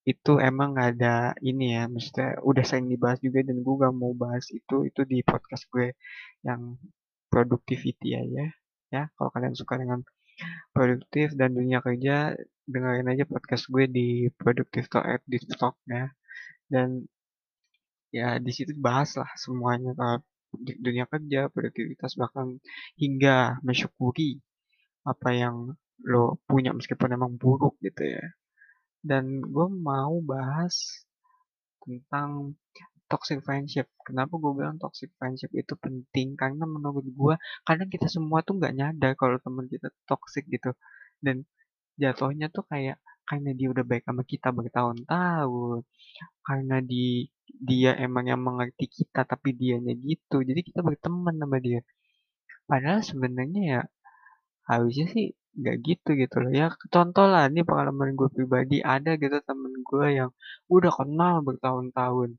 itu 0.01 0.31
emang 0.41 0.74
nggak 0.74 0.89
ada 0.98 1.38
ini 1.45 1.77
ya 1.77 1.83
maksudnya 1.86 2.41
udah 2.41 2.63
sering 2.65 2.89
dibahas 2.89 3.19
juga 3.21 3.45
dan 3.45 3.62
gue 3.62 3.75
gak 3.86 3.93
mau 3.93 4.13
bahas 4.17 4.50
itu 4.50 4.89
itu 4.89 5.01
di 5.05 5.21
podcast 5.21 5.69
gue 5.69 5.93
yang 6.48 6.79
productivity 7.31 8.17
aja 8.17 8.45
ya. 8.93 9.03
Kalau 9.15 9.29
kalian 9.33 9.53
suka 9.53 9.77
dengan 9.77 10.01
produktif 10.74 11.38
dan 11.38 11.53
dunia 11.53 11.79
kerja 11.86 12.33
dengerin 12.65 13.12
aja 13.13 13.24
podcast 13.29 13.69
gue 13.69 13.86
di 13.86 14.07
productive 14.41 14.88
talk 14.89 15.05
at 15.05 15.21
di 15.29 15.38
talk 15.60 15.77
ya. 15.86 16.10
Dan 16.65 17.05
ya 18.12 18.38
di 18.38 18.51
situ 18.51 18.75
bahas 18.77 19.15
lah 19.20 19.30
semuanya 19.39 19.91
di 20.51 20.75
dunia 20.77 21.08
kerja 21.08 21.48
produktivitas 21.48 22.20
bahkan 22.20 22.60
hingga 23.00 23.60
mensyukuri 23.63 24.44
apa 25.08 25.30
yang 25.32 25.56
lo 26.03 26.38
punya 26.44 26.75
meskipun 26.75 27.15
emang 27.15 27.39
buruk 27.39 27.80
gitu 27.80 28.03
ya 28.03 28.25
dan 29.01 29.41
gue 29.41 29.68
mau 29.72 30.22
bahas 30.22 31.08
tentang 31.82 32.53
toxic 33.12 33.44
friendship. 33.44 33.91
Kenapa 34.08 34.39
gue 34.39 34.51
bilang 34.56 34.80
toxic 34.80 35.12
friendship 35.20 35.51
itu 35.51 35.75
penting? 35.75 36.39
Karena 36.39 36.63
menurut 36.63 37.03
gue 37.03 37.36
kadang 37.68 37.91
kita 37.91 38.08
semua 38.08 38.39
tuh 38.46 38.56
nggak 38.62 38.74
nyadar 38.77 39.12
kalau 39.20 39.36
teman 39.44 39.68
kita 39.68 39.91
toxic 40.08 40.48
gitu. 40.48 40.72
Dan 41.20 41.44
jatuhnya 42.00 42.48
tuh 42.48 42.63
kayak 42.72 43.03
karena 43.27 43.51
dia 43.51 43.68
udah 43.74 43.84
baik 43.84 44.08
sama 44.08 44.24
kita 44.24 44.56
bertahun-tahun. 44.56 45.84
Karena 46.48 46.77
di 46.80 47.27
dia 47.70 47.91
emang 48.06 48.25
yang 48.32 48.41
mengerti 48.48 48.86
kita 48.98 49.20
tapi 49.32 49.50
dianya 49.60 49.94
gitu. 50.08 50.36
Jadi 50.50 50.60
kita 50.68 50.80
berteman 50.88 51.36
sama 51.41 51.58
dia. 51.65 51.80
Padahal 52.70 53.01
sebenarnya 53.10 53.62
ya 53.74 53.82
harusnya 54.72 55.06
sih 55.13 55.25
nggak 55.60 55.75
gitu 55.88 56.10
gitu 56.22 56.36
loh. 56.41 56.51
Ya 56.60 56.65
contoh 56.94 57.25
lah 57.32 57.44
ini 57.51 57.62
pengalaman 57.70 58.10
gue 58.20 58.30
pribadi. 58.36 58.75
Ada 58.94 59.10
gitu 59.24 59.38
temen 59.48 59.74
gue 59.89 60.06
yang 60.20 60.32
udah 60.75 60.91
kenal 60.98 61.36
bertahun-tahun. 61.48 62.30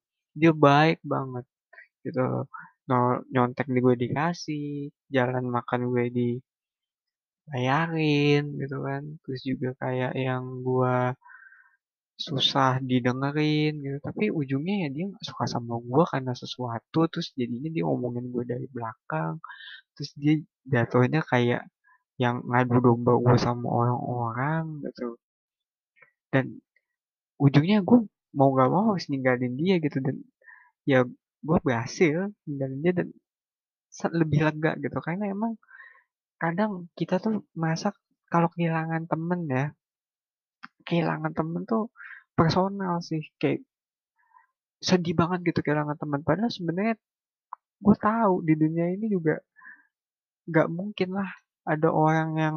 Dia 0.40 0.52
baik 0.66 0.98
banget 1.12 1.44
gitu 2.06 2.20
loh. 2.30 2.44
Nyontek 3.32 3.66
di 3.74 3.78
gue 3.86 3.94
dikasih 4.04 4.90
jalan 5.14 5.44
makan 5.56 5.80
gue 5.92 6.04
dibayarin 7.46 8.42
gitu 8.60 8.76
kan. 8.86 9.02
Terus 9.22 9.40
juga 9.50 9.68
kayak 9.82 10.12
yang 10.26 10.44
gue 10.66 10.94
susah 12.28 12.70
didengerin 12.90 13.72
gitu. 13.84 13.98
Tapi 14.06 14.24
ujungnya 14.40 14.74
ya 14.86 14.88
dia 14.94 15.04
nggak 15.10 15.24
suka 15.30 15.44
sama 15.54 15.74
gue 15.82 16.04
karena 16.12 16.32
sesuatu 16.42 17.00
terus 17.12 17.28
jadinya 17.38 17.70
dia 17.74 17.84
ngomongin 17.88 18.24
gue 18.34 18.44
dari 18.52 18.66
belakang. 18.70 19.34
Terus 19.94 20.10
dia 20.20 20.34
jatuhnya 20.74 21.20
kayak 21.26 21.62
yang 22.22 22.36
ngadu 22.50 22.78
domba 22.86 23.12
gue 23.18 23.36
sama 23.46 23.66
orang-orang 23.80 24.62
gitu. 24.86 25.18
Dan 26.32 26.44
ujungnya 27.42 27.82
gue 27.88 27.98
mau 28.38 28.48
gak 28.56 28.70
mau 28.72 28.84
harus 28.94 29.06
ninggalin 29.12 29.54
dia 29.60 29.74
gitu. 29.82 29.98
Dan 30.06 30.16
ya 30.86 31.04
gue 31.46 31.58
berhasil 31.66 32.30
ninggalin 32.48 32.80
dia 32.84 32.92
dan 33.02 33.08
lebih 34.14 34.40
lega 34.46 34.72
gitu. 34.78 34.98
Karena 35.04 35.24
emang 35.28 35.58
kadang 36.40 36.90
kita 36.98 37.18
tuh 37.22 37.44
merasa 37.54 37.94
kalau 38.32 38.48
kehilangan 38.48 39.04
temen 39.06 39.40
ya 39.46 39.66
kehilangan 40.86 41.32
temen 41.32 41.62
tuh 41.64 41.94
personal 42.38 43.00
sih 43.04 43.22
kayak 43.40 43.60
sedih 44.82 45.14
banget 45.14 45.52
gitu 45.52 45.60
kehilangan 45.62 45.96
teman. 46.00 46.20
Padahal 46.26 46.50
sebenarnya 46.50 46.94
gue 47.82 47.96
tahu 47.98 48.34
di 48.46 48.54
dunia 48.58 48.86
ini 48.94 49.06
juga 49.10 49.38
nggak 50.50 50.68
mungkin 50.70 51.08
lah 51.14 51.30
ada 51.62 51.88
orang 51.94 52.30
yang 52.38 52.56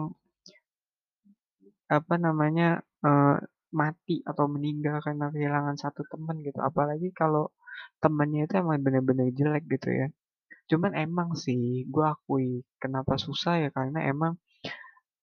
apa 1.85 2.15
namanya 2.17 2.81
uh, 3.05 3.37
mati 3.69 4.25
atau 4.25 4.49
meninggal 4.49 4.97
karena 5.05 5.29
kehilangan 5.29 5.77
satu 5.77 6.01
teman 6.09 6.41
gitu. 6.41 6.57
Apalagi 6.63 7.13
kalau 7.13 7.53
temannya 8.01 8.49
itu 8.49 8.53
emang 8.57 8.81
bener-bener 8.81 9.29
jelek 9.29 9.63
gitu 9.69 9.89
ya. 9.93 10.07
Cuman 10.65 10.97
emang 10.97 11.37
sih 11.37 11.85
gue 11.85 12.05
akui 12.05 12.65
kenapa 12.81 13.21
susah 13.21 13.61
ya 13.61 13.69
karena 13.69 14.01
emang 14.09 14.41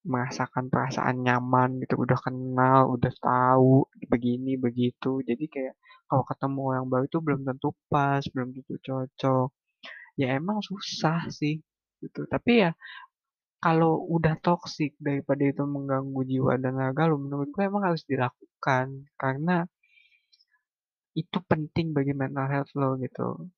merasakan 0.02 0.66
perasaan 0.66 1.22
nyaman 1.22 1.78
gitu 1.82 1.94
udah 2.02 2.18
kenal 2.18 2.80
udah 2.94 3.12
tahu 3.22 3.86
begini 4.10 4.58
begitu. 4.58 5.22
Jadi 5.22 5.44
kayak 5.46 5.74
kalau 6.10 6.24
ketemu 6.26 6.60
orang 6.74 6.86
baru 6.92 7.04
itu 7.08 7.18
belum 7.22 7.40
tentu 7.46 7.68
pas 7.86 8.22
belum 8.34 8.48
tentu 8.56 8.74
cocok. 8.82 9.48
Ya 10.20 10.36
emang 10.38 10.58
susah 10.60 11.30
sih 11.30 11.62
gitu. 12.02 12.26
Tapi 12.26 12.52
ya 12.66 12.70
kalau 13.62 14.02
udah 14.10 14.34
toksik 14.42 14.98
daripada 14.98 15.42
itu 15.46 15.62
mengganggu 15.62 16.20
jiwa 16.26 16.52
dan 16.58 16.74
raga 16.82 17.06
lo 17.06 17.16
menurut 17.22 17.48
gue 17.54 17.62
emang 17.62 17.84
harus 17.86 18.02
dilakukan. 18.10 19.06
Karena 19.14 19.62
itu 21.14 21.38
penting 21.50 21.94
bagi 21.96 22.12
mental 22.16 22.46
health 22.50 22.72
lo 22.74 22.98
gitu. 22.98 23.48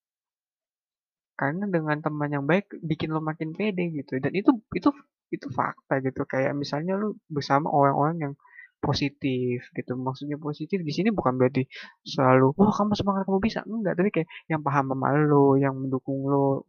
Karena 1.34 1.64
dengan 1.66 1.98
teman 1.98 2.30
yang 2.30 2.44
baik 2.46 2.78
bikin 2.84 3.10
lo 3.10 3.20
makin 3.24 3.56
pede 3.56 3.90
gitu. 3.90 4.20
Dan 4.22 4.32
itu 4.36 4.50
itu 4.76 4.90
itu 5.36 5.48
fakta 5.58 5.94
gitu. 6.06 6.22
Kayak 6.32 6.52
misalnya 6.62 6.94
lo 7.00 7.18
bersama 7.28 7.66
orang-orang 7.78 8.16
yang 8.24 8.34
positif 8.80 9.58
gitu. 9.76 9.92
Maksudnya 9.96 10.36
positif 10.38 10.78
di 10.88 10.92
sini 10.96 11.08
bukan 11.18 11.34
berarti 11.40 11.62
selalu 12.04 12.52
wah 12.58 12.70
oh, 12.70 12.74
kamu 12.78 12.92
semangat 13.00 13.22
kamu 13.28 13.40
bisa. 13.42 13.60
Enggak 13.66 13.94
tapi 13.98 14.10
kayak 14.14 14.28
yang 14.50 14.60
paham 14.66 14.86
sama 14.92 15.08
lo 15.16 15.56
yang 15.64 15.74
mendukung 15.76 16.20
lo 16.28 16.68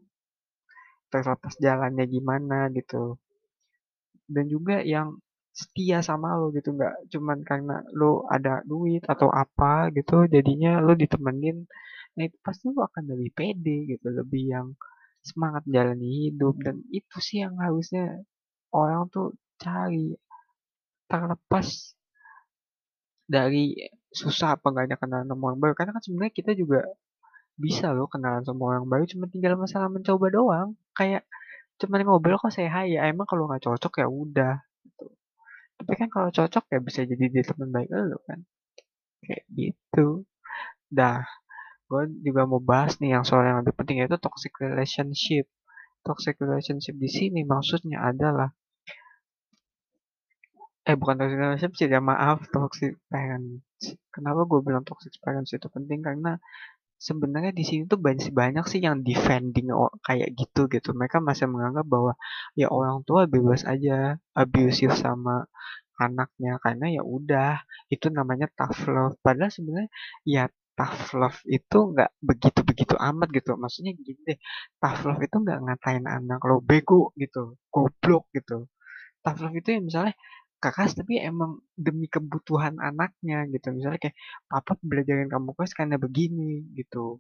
terlepas 1.12 1.54
jalannya 1.66 2.06
gimana 2.10 2.58
gitu. 2.78 3.20
Dan 4.26 4.46
juga 4.50 4.82
yang 4.82 5.20
setia 5.56 6.04
sama 6.04 6.36
lo 6.40 6.52
gitu 6.52 6.76
nggak 6.76 7.08
cuman 7.14 7.40
karena 7.48 7.76
lo 7.96 8.28
ada 8.28 8.60
duit 8.68 9.04
atau 9.08 9.32
apa 9.32 9.88
gitu 9.96 10.28
jadinya 10.28 10.84
lo 10.84 11.00
ditemenin 11.00 11.64
nah 12.20 12.28
itu 12.28 12.36
pasti 12.44 12.68
lo 12.76 12.84
akan 12.84 13.04
lebih 13.16 13.32
pede 13.32 13.88
gitu 13.96 14.08
lebih 14.12 14.44
yang 14.52 14.68
semangat 15.26 15.66
menjalani 15.66 16.30
hidup. 16.30 16.56
Dan 16.62 16.86
itu 16.94 17.18
sih 17.18 17.42
yang 17.42 17.58
harusnya 17.58 18.22
orang 18.76 19.08
tuh 19.08 19.32
cari 19.56 20.12
terlepas 21.08 21.96
dari 23.26 23.74
susah 24.14 24.56
apa 24.56 24.72
enggaknya 24.72 24.98
kenalan 25.00 25.28
sama 25.28 25.44
orang 25.52 25.60
baru. 25.62 25.74
Karena 25.74 25.92
kan 25.96 26.04
sebenarnya 26.04 26.34
kita 26.34 26.52
juga 26.54 26.82
bisa 27.56 27.96
loh 27.96 28.12
kenalan 28.12 28.44
sama 28.44 28.76
orang 28.76 28.86
baru 28.92 29.08
cuma 29.08 29.26
tinggal 29.32 29.56
masalah 29.56 29.88
mencoba 29.88 30.28
doang. 30.32 30.70
Kayak 30.96 31.24
cuman 31.80 32.08
ngobrol 32.08 32.40
kok 32.40 32.54
saya 32.56 32.72
hai 32.72 32.96
ya? 32.96 33.08
Emang 33.08 33.28
kalau 33.28 33.48
nggak 33.50 33.64
cocok 33.64 33.94
ya 34.04 34.08
udah 34.08 34.56
gitu. 34.84 35.08
Tapi 35.76 35.94
kan 36.00 36.08
kalau 36.08 36.30
cocok 36.32 36.64
ya 36.72 36.80
bisa 36.80 37.02
jadi 37.04 37.26
dia 37.32 37.44
teman 37.44 37.70
baik 37.72 37.90
lo 37.92 38.20
kan. 38.28 38.40
Kayak 39.24 39.44
gitu. 39.52 40.24
Dah 40.92 41.26
gue 41.86 42.02
juga 42.26 42.50
mau 42.50 42.58
bahas 42.58 42.98
nih 42.98 43.14
yang 43.14 43.24
soal 43.28 43.46
yang 43.46 43.62
lebih 43.62 43.78
penting 43.78 44.02
yaitu 44.02 44.18
toxic 44.18 44.54
relationship. 44.58 45.46
Toxic 46.06 46.38
relationship 46.38 46.96
di 46.98 47.10
sini 47.10 47.42
maksudnya 47.46 48.02
adalah 48.06 48.54
eh 50.86 50.96
bukan 51.00 51.16
toxic 51.18 51.38
relationship 51.42 51.90
ya 51.90 52.02
maaf 52.12 52.40
toxic 52.54 52.94
parents. 53.12 53.84
Kenapa 54.14 54.42
gue 54.50 54.60
bilang 54.68 54.84
toxic 54.86 55.14
parents 55.24 55.52
itu 55.58 55.68
penting? 55.76 56.00
Karena 56.06 56.38
sebenarnya 57.08 57.52
di 57.60 57.64
sini 57.68 57.84
tuh 57.92 58.00
banyak 58.00 58.32
banyak 58.32 58.66
sih 58.72 58.80
yang 58.86 59.02
defending 59.08 59.68
kayak 60.08 60.30
gitu 60.40 60.62
gitu. 60.72 60.90
Mereka 61.00 61.18
masih 61.26 61.46
menganggap 61.52 61.86
bahwa 61.90 62.14
ya 62.56 62.68
orang 62.72 63.02
tua 63.08 63.26
bebas 63.26 63.62
aja 63.68 64.18
abusive 64.38 64.94
sama 64.96 65.50
anaknya. 66.00 66.62
Karena 66.64 66.86
ya 66.96 67.02
udah 67.04 67.52
itu 67.94 68.08
namanya 68.14 68.48
tough 68.58 68.86
love. 68.90 69.16
Padahal 69.26 69.52
sebenarnya 69.52 69.90
ya 70.28 70.44
tough 70.78 71.16
love 71.18 71.40
itu 71.48 71.78
nggak 71.94 72.12
begitu 72.30 72.60
begitu 72.62 72.96
amat 73.00 73.28
gitu. 73.38 73.58
Maksudnya 73.58 73.92
gini 73.98 74.22
deh 74.28 74.38
tough 74.82 75.02
love 75.08 75.22
itu 75.24 75.36
nggak 75.44 75.60
ngatain 75.66 76.06
anak 76.06 76.40
lo 76.46 76.62
bego 76.62 77.12
gitu. 77.18 77.58
Goblok 77.74 78.30
gitu. 78.38 78.70
Tough 79.24 79.40
love 79.44 79.56
itu 79.58 79.70
ya 79.76 79.80
misalnya 79.82 80.14
keras 80.74 80.94
tapi 81.00 81.14
emang 81.22 81.62
demi 81.76 82.06
kebutuhan 82.10 82.78
anaknya 82.80 83.46
gitu. 83.54 83.74
Misalnya 83.76 84.00
kayak 84.10 84.18
papa 84.50 84.74
belajarin 84.82 85.30
kamu 85.34 85.50
keras 85.58 85.74
karena 85.78 85.96
begini 86.00 86.66
gitu. 86.78 87.20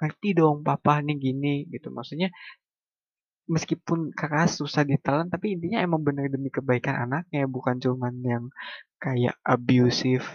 Ngerti 0.00 0.28
dong 0.38 0.60
papa 0.68 1.00
nih 1.04 1.16
gini 1.16 1.54
gitu. 1.72 1.88
Maksudnya 1.92 2.28
meskipun 3.46 4.10
keras 4.10 4.58
susah 4.58 4.82
ditelan 4.82 5.30
tapi 5.30 5.54
intinya 5.54 5.78
emang 5.86 6.02
bener 6.02 6.26
demi 6.26 6.50
kebaikan 6.50 6.98
anaknya 7.06 7.46
bukan 7.46 7.78
cuman 7.78 8.14
yang 8.26 8.44
kayak 8.98 9.38
abusive 9.46 10.26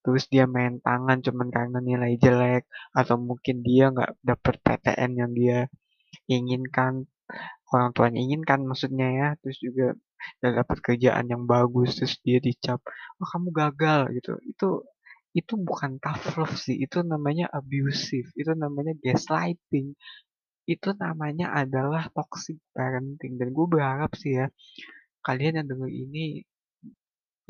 terus 0.00 0.24
dia 0.32 0.48
main 0.48 0.80
tangan 0.80 1.20
cuman 1.20 1.48
karena 1.52 1.78
nilai 1.84 2.16
jelek 2.16 2.64
atau 2.96 3.20
mungkin 3.20 3.60
dia 3.60 3.92
nggak 3.92 4.10
dapet 4.24 4.54
PTN 4.64 5.10
yang 5.20 5.32
dia 5.36 5.58
inginkan 6.30 7.04
orang 7.74 7.90
tuanya 7.92 8.20
inginkan 8.22 8.64
maksudnya 8.64 9.08
ya 9.10 9.28
terus 9.42 9.58
juga 9.60 9.92
dan 10.42 10.50
dapat 10.60 10.78
kerjaan 10.84 11.26
yang 11.30 11.44
bagus 11.44 11.98
terus 12.00 12.16
dia 12.24 12.38
dicap 12.42 12.80
oh 13.20 13.26
kamu 13.28 13.48
gagal 13.54 14.00
gitu. 14.16 14.32
Itu 14.46 14.68
itu 15.36 15.54
bukan 15.60 16.00
tough 16.00 16.40
love 16.40 16.56
sih 16.56 16.76
itu 16.80 17.04
namanya 17.04 17.46
abusive 17.52 18.28
itu 18.36 18.52
namanya 18.56 18.92
gaslighting. 19.04 19.96
Itu 20.66 20.96
namanya 20.98 21.54
adalah 21.54 22.10
toxic 22.10 22.58
parenting 22.74 23.38
dan 23.40 23.54
gue 23.54 23.66
berharap 23.68 24.12
sih 24.18 24.40
ya 24.40 24.46
kalian 25.26 25.62
yang 25.62 25.66
denger 25.70 25.90
ini 25.90 26.46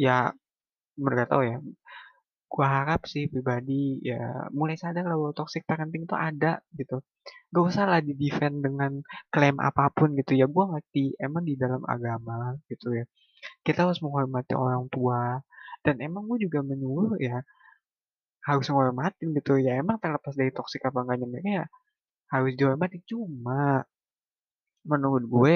ya 0.01 0.33
mereka 0.97 1.25
tahu 1.29 1.43
ya 1.45 1.57
gue 2.47 2.67
harap 2.67 3.01
sih 3.11 3.27
pribadi 3.33 3.99
ya 4.11 4.49
mulai 4.55 4.77
sadar 4.79 5.05
bahwa 5.13 5.31
toxic 5.37 5.63
parenting 5.69 6.07
itu 6.09 6.17
ada 6.17 6.63
gitu. 6.79 7.03
Gak 7.53 7.65
usah 7.71 7.85
lah 7.91 8.01
di 8.01 8.13
defend 8.15 8.63
dengan 8.67 9.03
klaim 9.35 9.57
apa 9.59 9.91
pun 9.97 10.15
gitu 10.19 10.33
ya. 10.41 10.47
Gue 10.47 10.65
ngerti 10.73 11.19
emang 11.19 11.43
di 11.45 11.55
dalam 11.59 11.83
agama 11.85 12.55
gitu 12.71 12.95
ya 12.95 13.05
kita 13.67 13.85
harus 13.87 14.01
menghormati 14.03 14.53
orang 14.57 14.87
tua. 14.91 15.41
Dan 15.85 16.03
emang 16.03 16.27
gue 16.27 16.39
juga 16.47 16.61
menyuruh 16.67 17.15
ya 17.23 17.43
harus 18.47 18.67
menghormatin 18.71 19.29
gitu 19.39 19.59
ya. 19.59 19.79
Emang 19.83 19.99
terlepas 20.03 20.35
dari 20.35 20.51
toksik 20.55 20.83
apa 20.87 20.99
enggaknya 21.03 21.27
mereka 21.31 21.51
ya 21.63 21.67
harus 22.33 22.53
dihormati. 22.59 23.03
Cuma 23.07 23.87
menurut 24.87 25.25
gue 25.27 25.55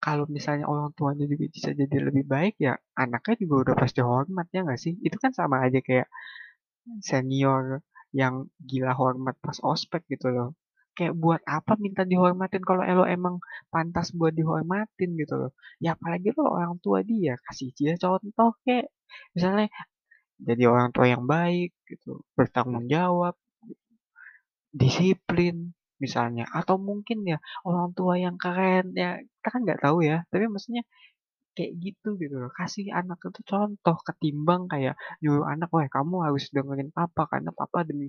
kalau 0.00 0.24
misalnya 0.36 0.64
orang 0.64 0.90
tuanya 0.96 1.24
juga 1.28 1.44
bisa 1.52 1.70
jadi 1.76 1.96
lebih 2.08 2.24
baik 2.24 2.54
ya 2.56 2.72
anaknya 2.96 3.34
juga 3.44 3.54
udah 3.68 3.74
pasti 3.76 4.00
hormat 4.00 4.46
ya 4.54 4.60
nggak 4.64 4.80
sih? 4.80 4.94
Itu 5.06 5.16
kan 5.22 5.32
sama 5.36 5.56
aja 5.66 5.78
kayak 5.84 6.08
senior 7.04 7.84
yang 8.10 8.48
gila 8.58 8.92
hormat 8.96 9.36
pas 9.44 9.58
ospek 9.62 10.02
gitu 10.12 10.32
loh. 10.32 10.48
Kayak 10.96 11.14
buat 11.22 11.40
apa 11.46 11.72
minta 11.78 12.02
dihormatin 12.02 12.64
kalau 12.66 12.82
elo 12.82 13.04
emang 13.06 13.38
pantas 13.72 14.10
buat 14.16 14.32
dihormatin 14.34 15.10
gitu 15.20 15.34
loh? 15.36 15.50
Ya 15.84 15.94
apalagi 15.94 16.32
lo 16.36 16.48
orang 16.50 16.80
tua 16.82 17.04
dia 17.04 17.36
kasih 17.46 17.70
dia 17.76 17.92
contoh 18.00 18.56
kayak 18.64 18.88
misalnya 19.36 19.68
jadi 20.40 20.64
orang 20.72 20.88
tua 20.94 21.06
yang 21.12 21.24
baik 21.28 21.76
gitu 21.84 22.24
bertanggung 22.32 22.88
jawab 22.88 23.36
disiplin 24.72 25.76
misalnya 26.04 26.44
atau 26.58 26.76
mungkin 26.88 27.18
ya 27.32 27.38
orang 27.68 27.88
tua 27.96 28.14
yang 28.24 28.36
keren 28.42 28.84
ya 29.02 29.20
kita 29.20 29.48
kan 29.52 29.60
nggak 29.66 29.80
tahu 29.84 29.98
ya 30.10 30.16
tapi 30.32 30.44
maksudnya 30.52 30.82
kayak 31.56 31.72
gitu 31.84 32.08
gitu 32.22 32.34
loh 32.42 32.50
kasih 32.58 32.84
anak 33.00 33.18
itu 33.26 33.40
contoh 33.50 33.96
ketimbang 34.06 34.62
kayak 34.72 34.94
nyuruh 35.22 35.46
anak 35.52 35.68
wah 35.74 35.86
kamu 35.96 36.16
harus 36.26 36.44
dengerin 36.54 36.90
papa 36.94 37.22
karena 37.32 37.50
papa 37.52 37.78
demi 37.88 38.08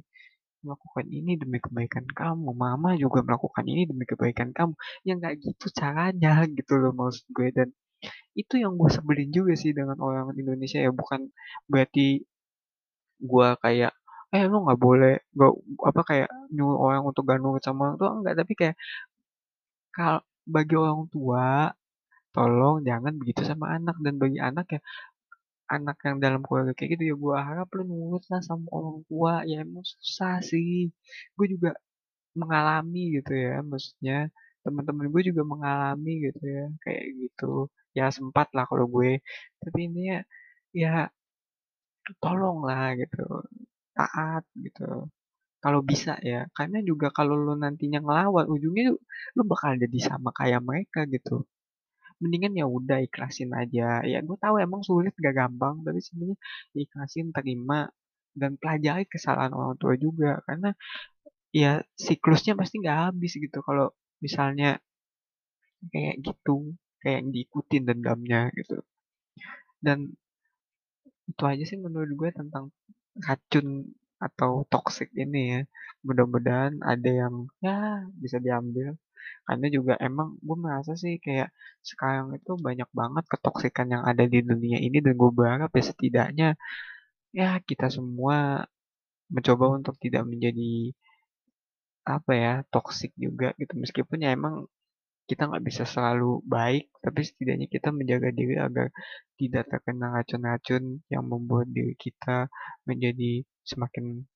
melakukan 0.61 1.05
ini 1.09 1.31
demi 1.41 1.57
kebaikan 1.57 2.05
kamu 2.19 2.53
mama 2.53 2.93
juga 3.03 3.19
melakukan 3.25 3.65
ini 3.65 3.81
demi 3.89 4.05
kebaikan 4.05 4.49
kamu. 4.53 4.73
Ya 5.07 5.13
nggak 5.17 5.33
gitu 5.41 5.67
caranya 5.73 6.31
gitu 6.57 6.73
loh 6.81 6.93
maksud 6.93 7.25
gue 7.33 7.49
dan 7.57 7.69
itu 8.37 8.55
yang 8.63 8.73
gue 8.79 8.89
sebelin 8.89 9.29
juga 9.37 9.53
sih 9.57 9.71
dengan 9.77 9.97
orang 10.01 10.33
Indonesia 10.37 10.79
ya 10.81 10.91
bukan 10.93 11.29
berarti 11.71 12.25
gue 13.21 13.47
kayak 13.63 13.93
eh 14.35 14.43
lu 14.51 14.57
nggak 14.65 14.79
boleh 14.85 15.13
gak, 15.39 15.51
apa 15.89 16.01
kayak 16.09 16.29
nyuruh 16.55 16.79
orang 16.85 17.01
untuk 17.09 17.23
gak 17.29 17.39
sama 17.67 17.79
orang 17.91 17.97
tua 17.99 18.09
enggak 18.15 18.35
tapi 18.39 18.53
kayak 18.59 18.75
kalau 19.95 20.21
bagi 20.55 20.75
orang 20.79 21.03
tua 21.13 21.71
tolong 22.35 22.75
jangan 22.89 23.13
begitu 23.21 23.41
sama 23.51 23.65
anak. 23.77 23.95
Dan 24.05 24.15
bagi 24.23 24.39
anak 24.39 24.65
ya 24.75 24.81
anak 25.75 25.97
yang 26.07 26.17
dalam 26.23 26.41
keluarga 26.45 26.73
kayak 26.77 26.89
gitu 26.99 27.03
ya 27.11 27.15
gue 27.23 27.35
harap 27.47 27.67
lu 27.77 27.83
nurut 27.91 28.23
lah 28.31 28.41
sama 28.49 28.67
orang 28.77 28.97
tua. 29.09 29.33
Ya 29.49 29.55
emang 29.65 29.85
susah 29.93 30.33
sih. 30.51 30.91
Gue 31.37 31.47
juga 31.53 31.69
mengalami 32.41 32.99
gitu 33.19 33.31
ya 33.45 33.51
maksudnya 33.71 34.31
teman-teman 34.65 35.07
gue 35.13 35.21
juga 35.29 35.43
mengalami 35.53 36.11
gitu 36.27 36.41
ya 36.57 36.65
kayak 36.83 37.05
gitu. 37.21 37.45
Ya 37.97 38.05
sempat 38.17 38.47
lah 38.55 38.65
kalau 38.69 38.87
gue. 38.95 39.19
Tapi 39.63 39.79
ini 39.91 40.01
ya 40.83 41.11
tolong 42.23 42.59
lah 42.67 42.93
gitu 43.01 43.21
taat 43.97 44.43
gitu. 44.65 45.07
Kalau 45.63 45.81
bisa 45.91 46.17
ya 46.31 46.49
karena 46.57 46.79
juga 46.89 47.07
kalau 47.17 47.35
lu 47.45 47.53
nantinya 47.63 47.99
ngelawan 48.05 48.45
ujungnya 48.53 48.83
lu 49.37 49.41
bakal 49.51 49.71
jadi 49.83 49.99
sama 50.09 50.29
kayak 50.39 50.61
mereka 50.69 50.99
gitu. 51.15 51.45
Mendingan 52.21 52.53
ya 52.61 52.65
udah 52.77 52.97
ikhlasin 53.07 53.51
aja. 53.61 54.01
Ya 54.11 54.17
gue 54.27 54.37
tahu 54.43 54.55
emang 54.65 54.81
sulit 54.89 55.13
gak 55.25 55.35
gampang 55.39 55.75
tapi 55.85 55.99
sebenarnya 56.05 56.37
ikhlasin 56.83 57.27
terima 57.35 57.89
dan 58.41 58.51
pelajari 58.61 59.03
kesalahan 59.13 59.53
orang 59.59 59.75
tua 59.81 59.93
juga. 60.05 60.41
Karena 60.47 60.69
ya 61.61 61.83
siklusnya 62.05 62.53
pasti 62.59 62.75
nggak 62.81 62.99
habis 63.11 63.31
gitu. 63.37 63.59
Kalau 63.67 63.87
misalnya 64.23 64.79
kayak 65.91 66.15
gitu 66.25 66.55
kayak 67.01 67.15
yang 67.21 67.29
diikutin 67.35 67.83
dendamnya 67.89 68.41
gitu. 68.57 68.77
Dan 69.85 70.13
itu 71.31 71.43
aja 71.51 71.63
sih 71.69 71.77
menurut 71.85 72.11
gue 72.19 72.29
tentang 72.39 72.65
racun 73.27 73.67
atau 74.25 74.51
toxic 74.71 75.09
ini 75.23 75.39
ya. 75.53 75.59
Mudah-mudahan 76.07 76.73
ada 76.91 77.09
yang 77.21 77.35
ya 77.65 78.05
bisa 78.23 78.37
diambil. 78.45 78.87
Karena 79.47 79.67
juga 79.75 79.93
emang 80.07 80.27
gue 80.45 80.57
merasa 80.65 80.91
sih 81.03 81.13
kayak 81.25 81.49
sekarang 81.89 82.27
itu 82.37 82.51
banyak 82.67 82.89
banget 82.99 83.23
ketoksikan 83.31 83.87
yang 83.93 84.03
ada 84.09 84.23
di 84.33 84.39
dunia 84.49 84.77
ini 84.85 84.97
dan 85.05 85.13
gue 85.21 85.31
berharap 85.37 85.69
ya 85.77 85.83
setidaknya 85.89 86.47
ya 87.39 87.47
kita 87.69 87.87
semua 87.97 88.35
mencoba 89.35 89.65
untuk 89.77 89.95
tidak 90.03 90.23
menjadi 90.31 90.93
apa 92.15 92.31
ya 92.43 92.51
toksik 92.73 93.11
juga 93.25 93.47
gitu. 93.61 93.73
Meskipun 93.83 94.17
ya 94.25 94.29
emang 94.37 94.55
kita 95.31 95.47
nggak 95.47 95.63
bisa 95.63 95.87
selalu 95.87 96.43
baik 96.43 96.91
tapi 96.99 97.23
setidaknya 97.23 97.71
kita 97.71 97.95
menjaga 97.95 98.35
diri 98.35 98.59
agar 98.59 98.91
tidak 99.39 99.63
terkena 99.71 100.11
racun-racun 100.11 100.99
yang 101.07 101.23
membuat 101.23 101.71
diri 101.71 101.95
kita 101.95 102.51
menjadi 102.83 103.47
semakin 103.63 104.27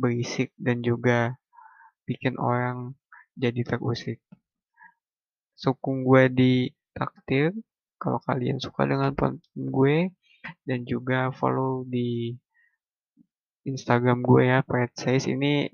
berisik 0.00 0.56
dan 0.56 0.80
juga 0.80 1.36
bikin 2.08 2.40
orang 2.40 2.96
jadi 3.36 3.60
terusik. 3.66 4.24
Sukung 5.52 6.06
gue 6.06 6.32
di 6.32 6.52
traktir 6.96 7.52
kalau 8.00 8.22
kalian 8.24 8.62
suka 8.62 8.88
dengan 8.88 9.12
konten 9.12 9.42
gue 9.52 10.14
dan 10.64 10.86
juga 10.88 11.34
follow 11.34 11.84
di 11.84 12.32
Instagram 13.68 14.24
gue 14.24 14.48
ya 14.48 14.64
Fred 14.64 14.96
Says 14.96 15.28
ini 15.28 15.68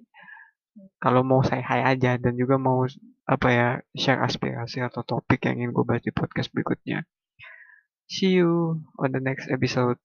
kalau 0.99 1.23
mau 1.23 1.45
saya 1.47 1.63
hai 1.63 1.95
aja 1.95 2.19
dan 2.19 2.35
juga 2.35 2.59
mau 2.59 2.83
apa 3.25 3.49
ya 3.49 3.69
share 3.97 4.21
aspirasi 4.21 4.85
atau 4.85 5.01
topik 5.01 5.49
yang 5.49 5.57
ingin 5.57 5.73
gue 5.73 5.85
bahas 5.85 6.05
di 6.05 6.13
podcast 6.13 6.53
berikutnya. 6.53 7.09
See 8.05 8.37
you 8.37 8.85
on 9.01 9.17
the 9.17 9.23
next 9.23 9.49
episode. 9.49 9.97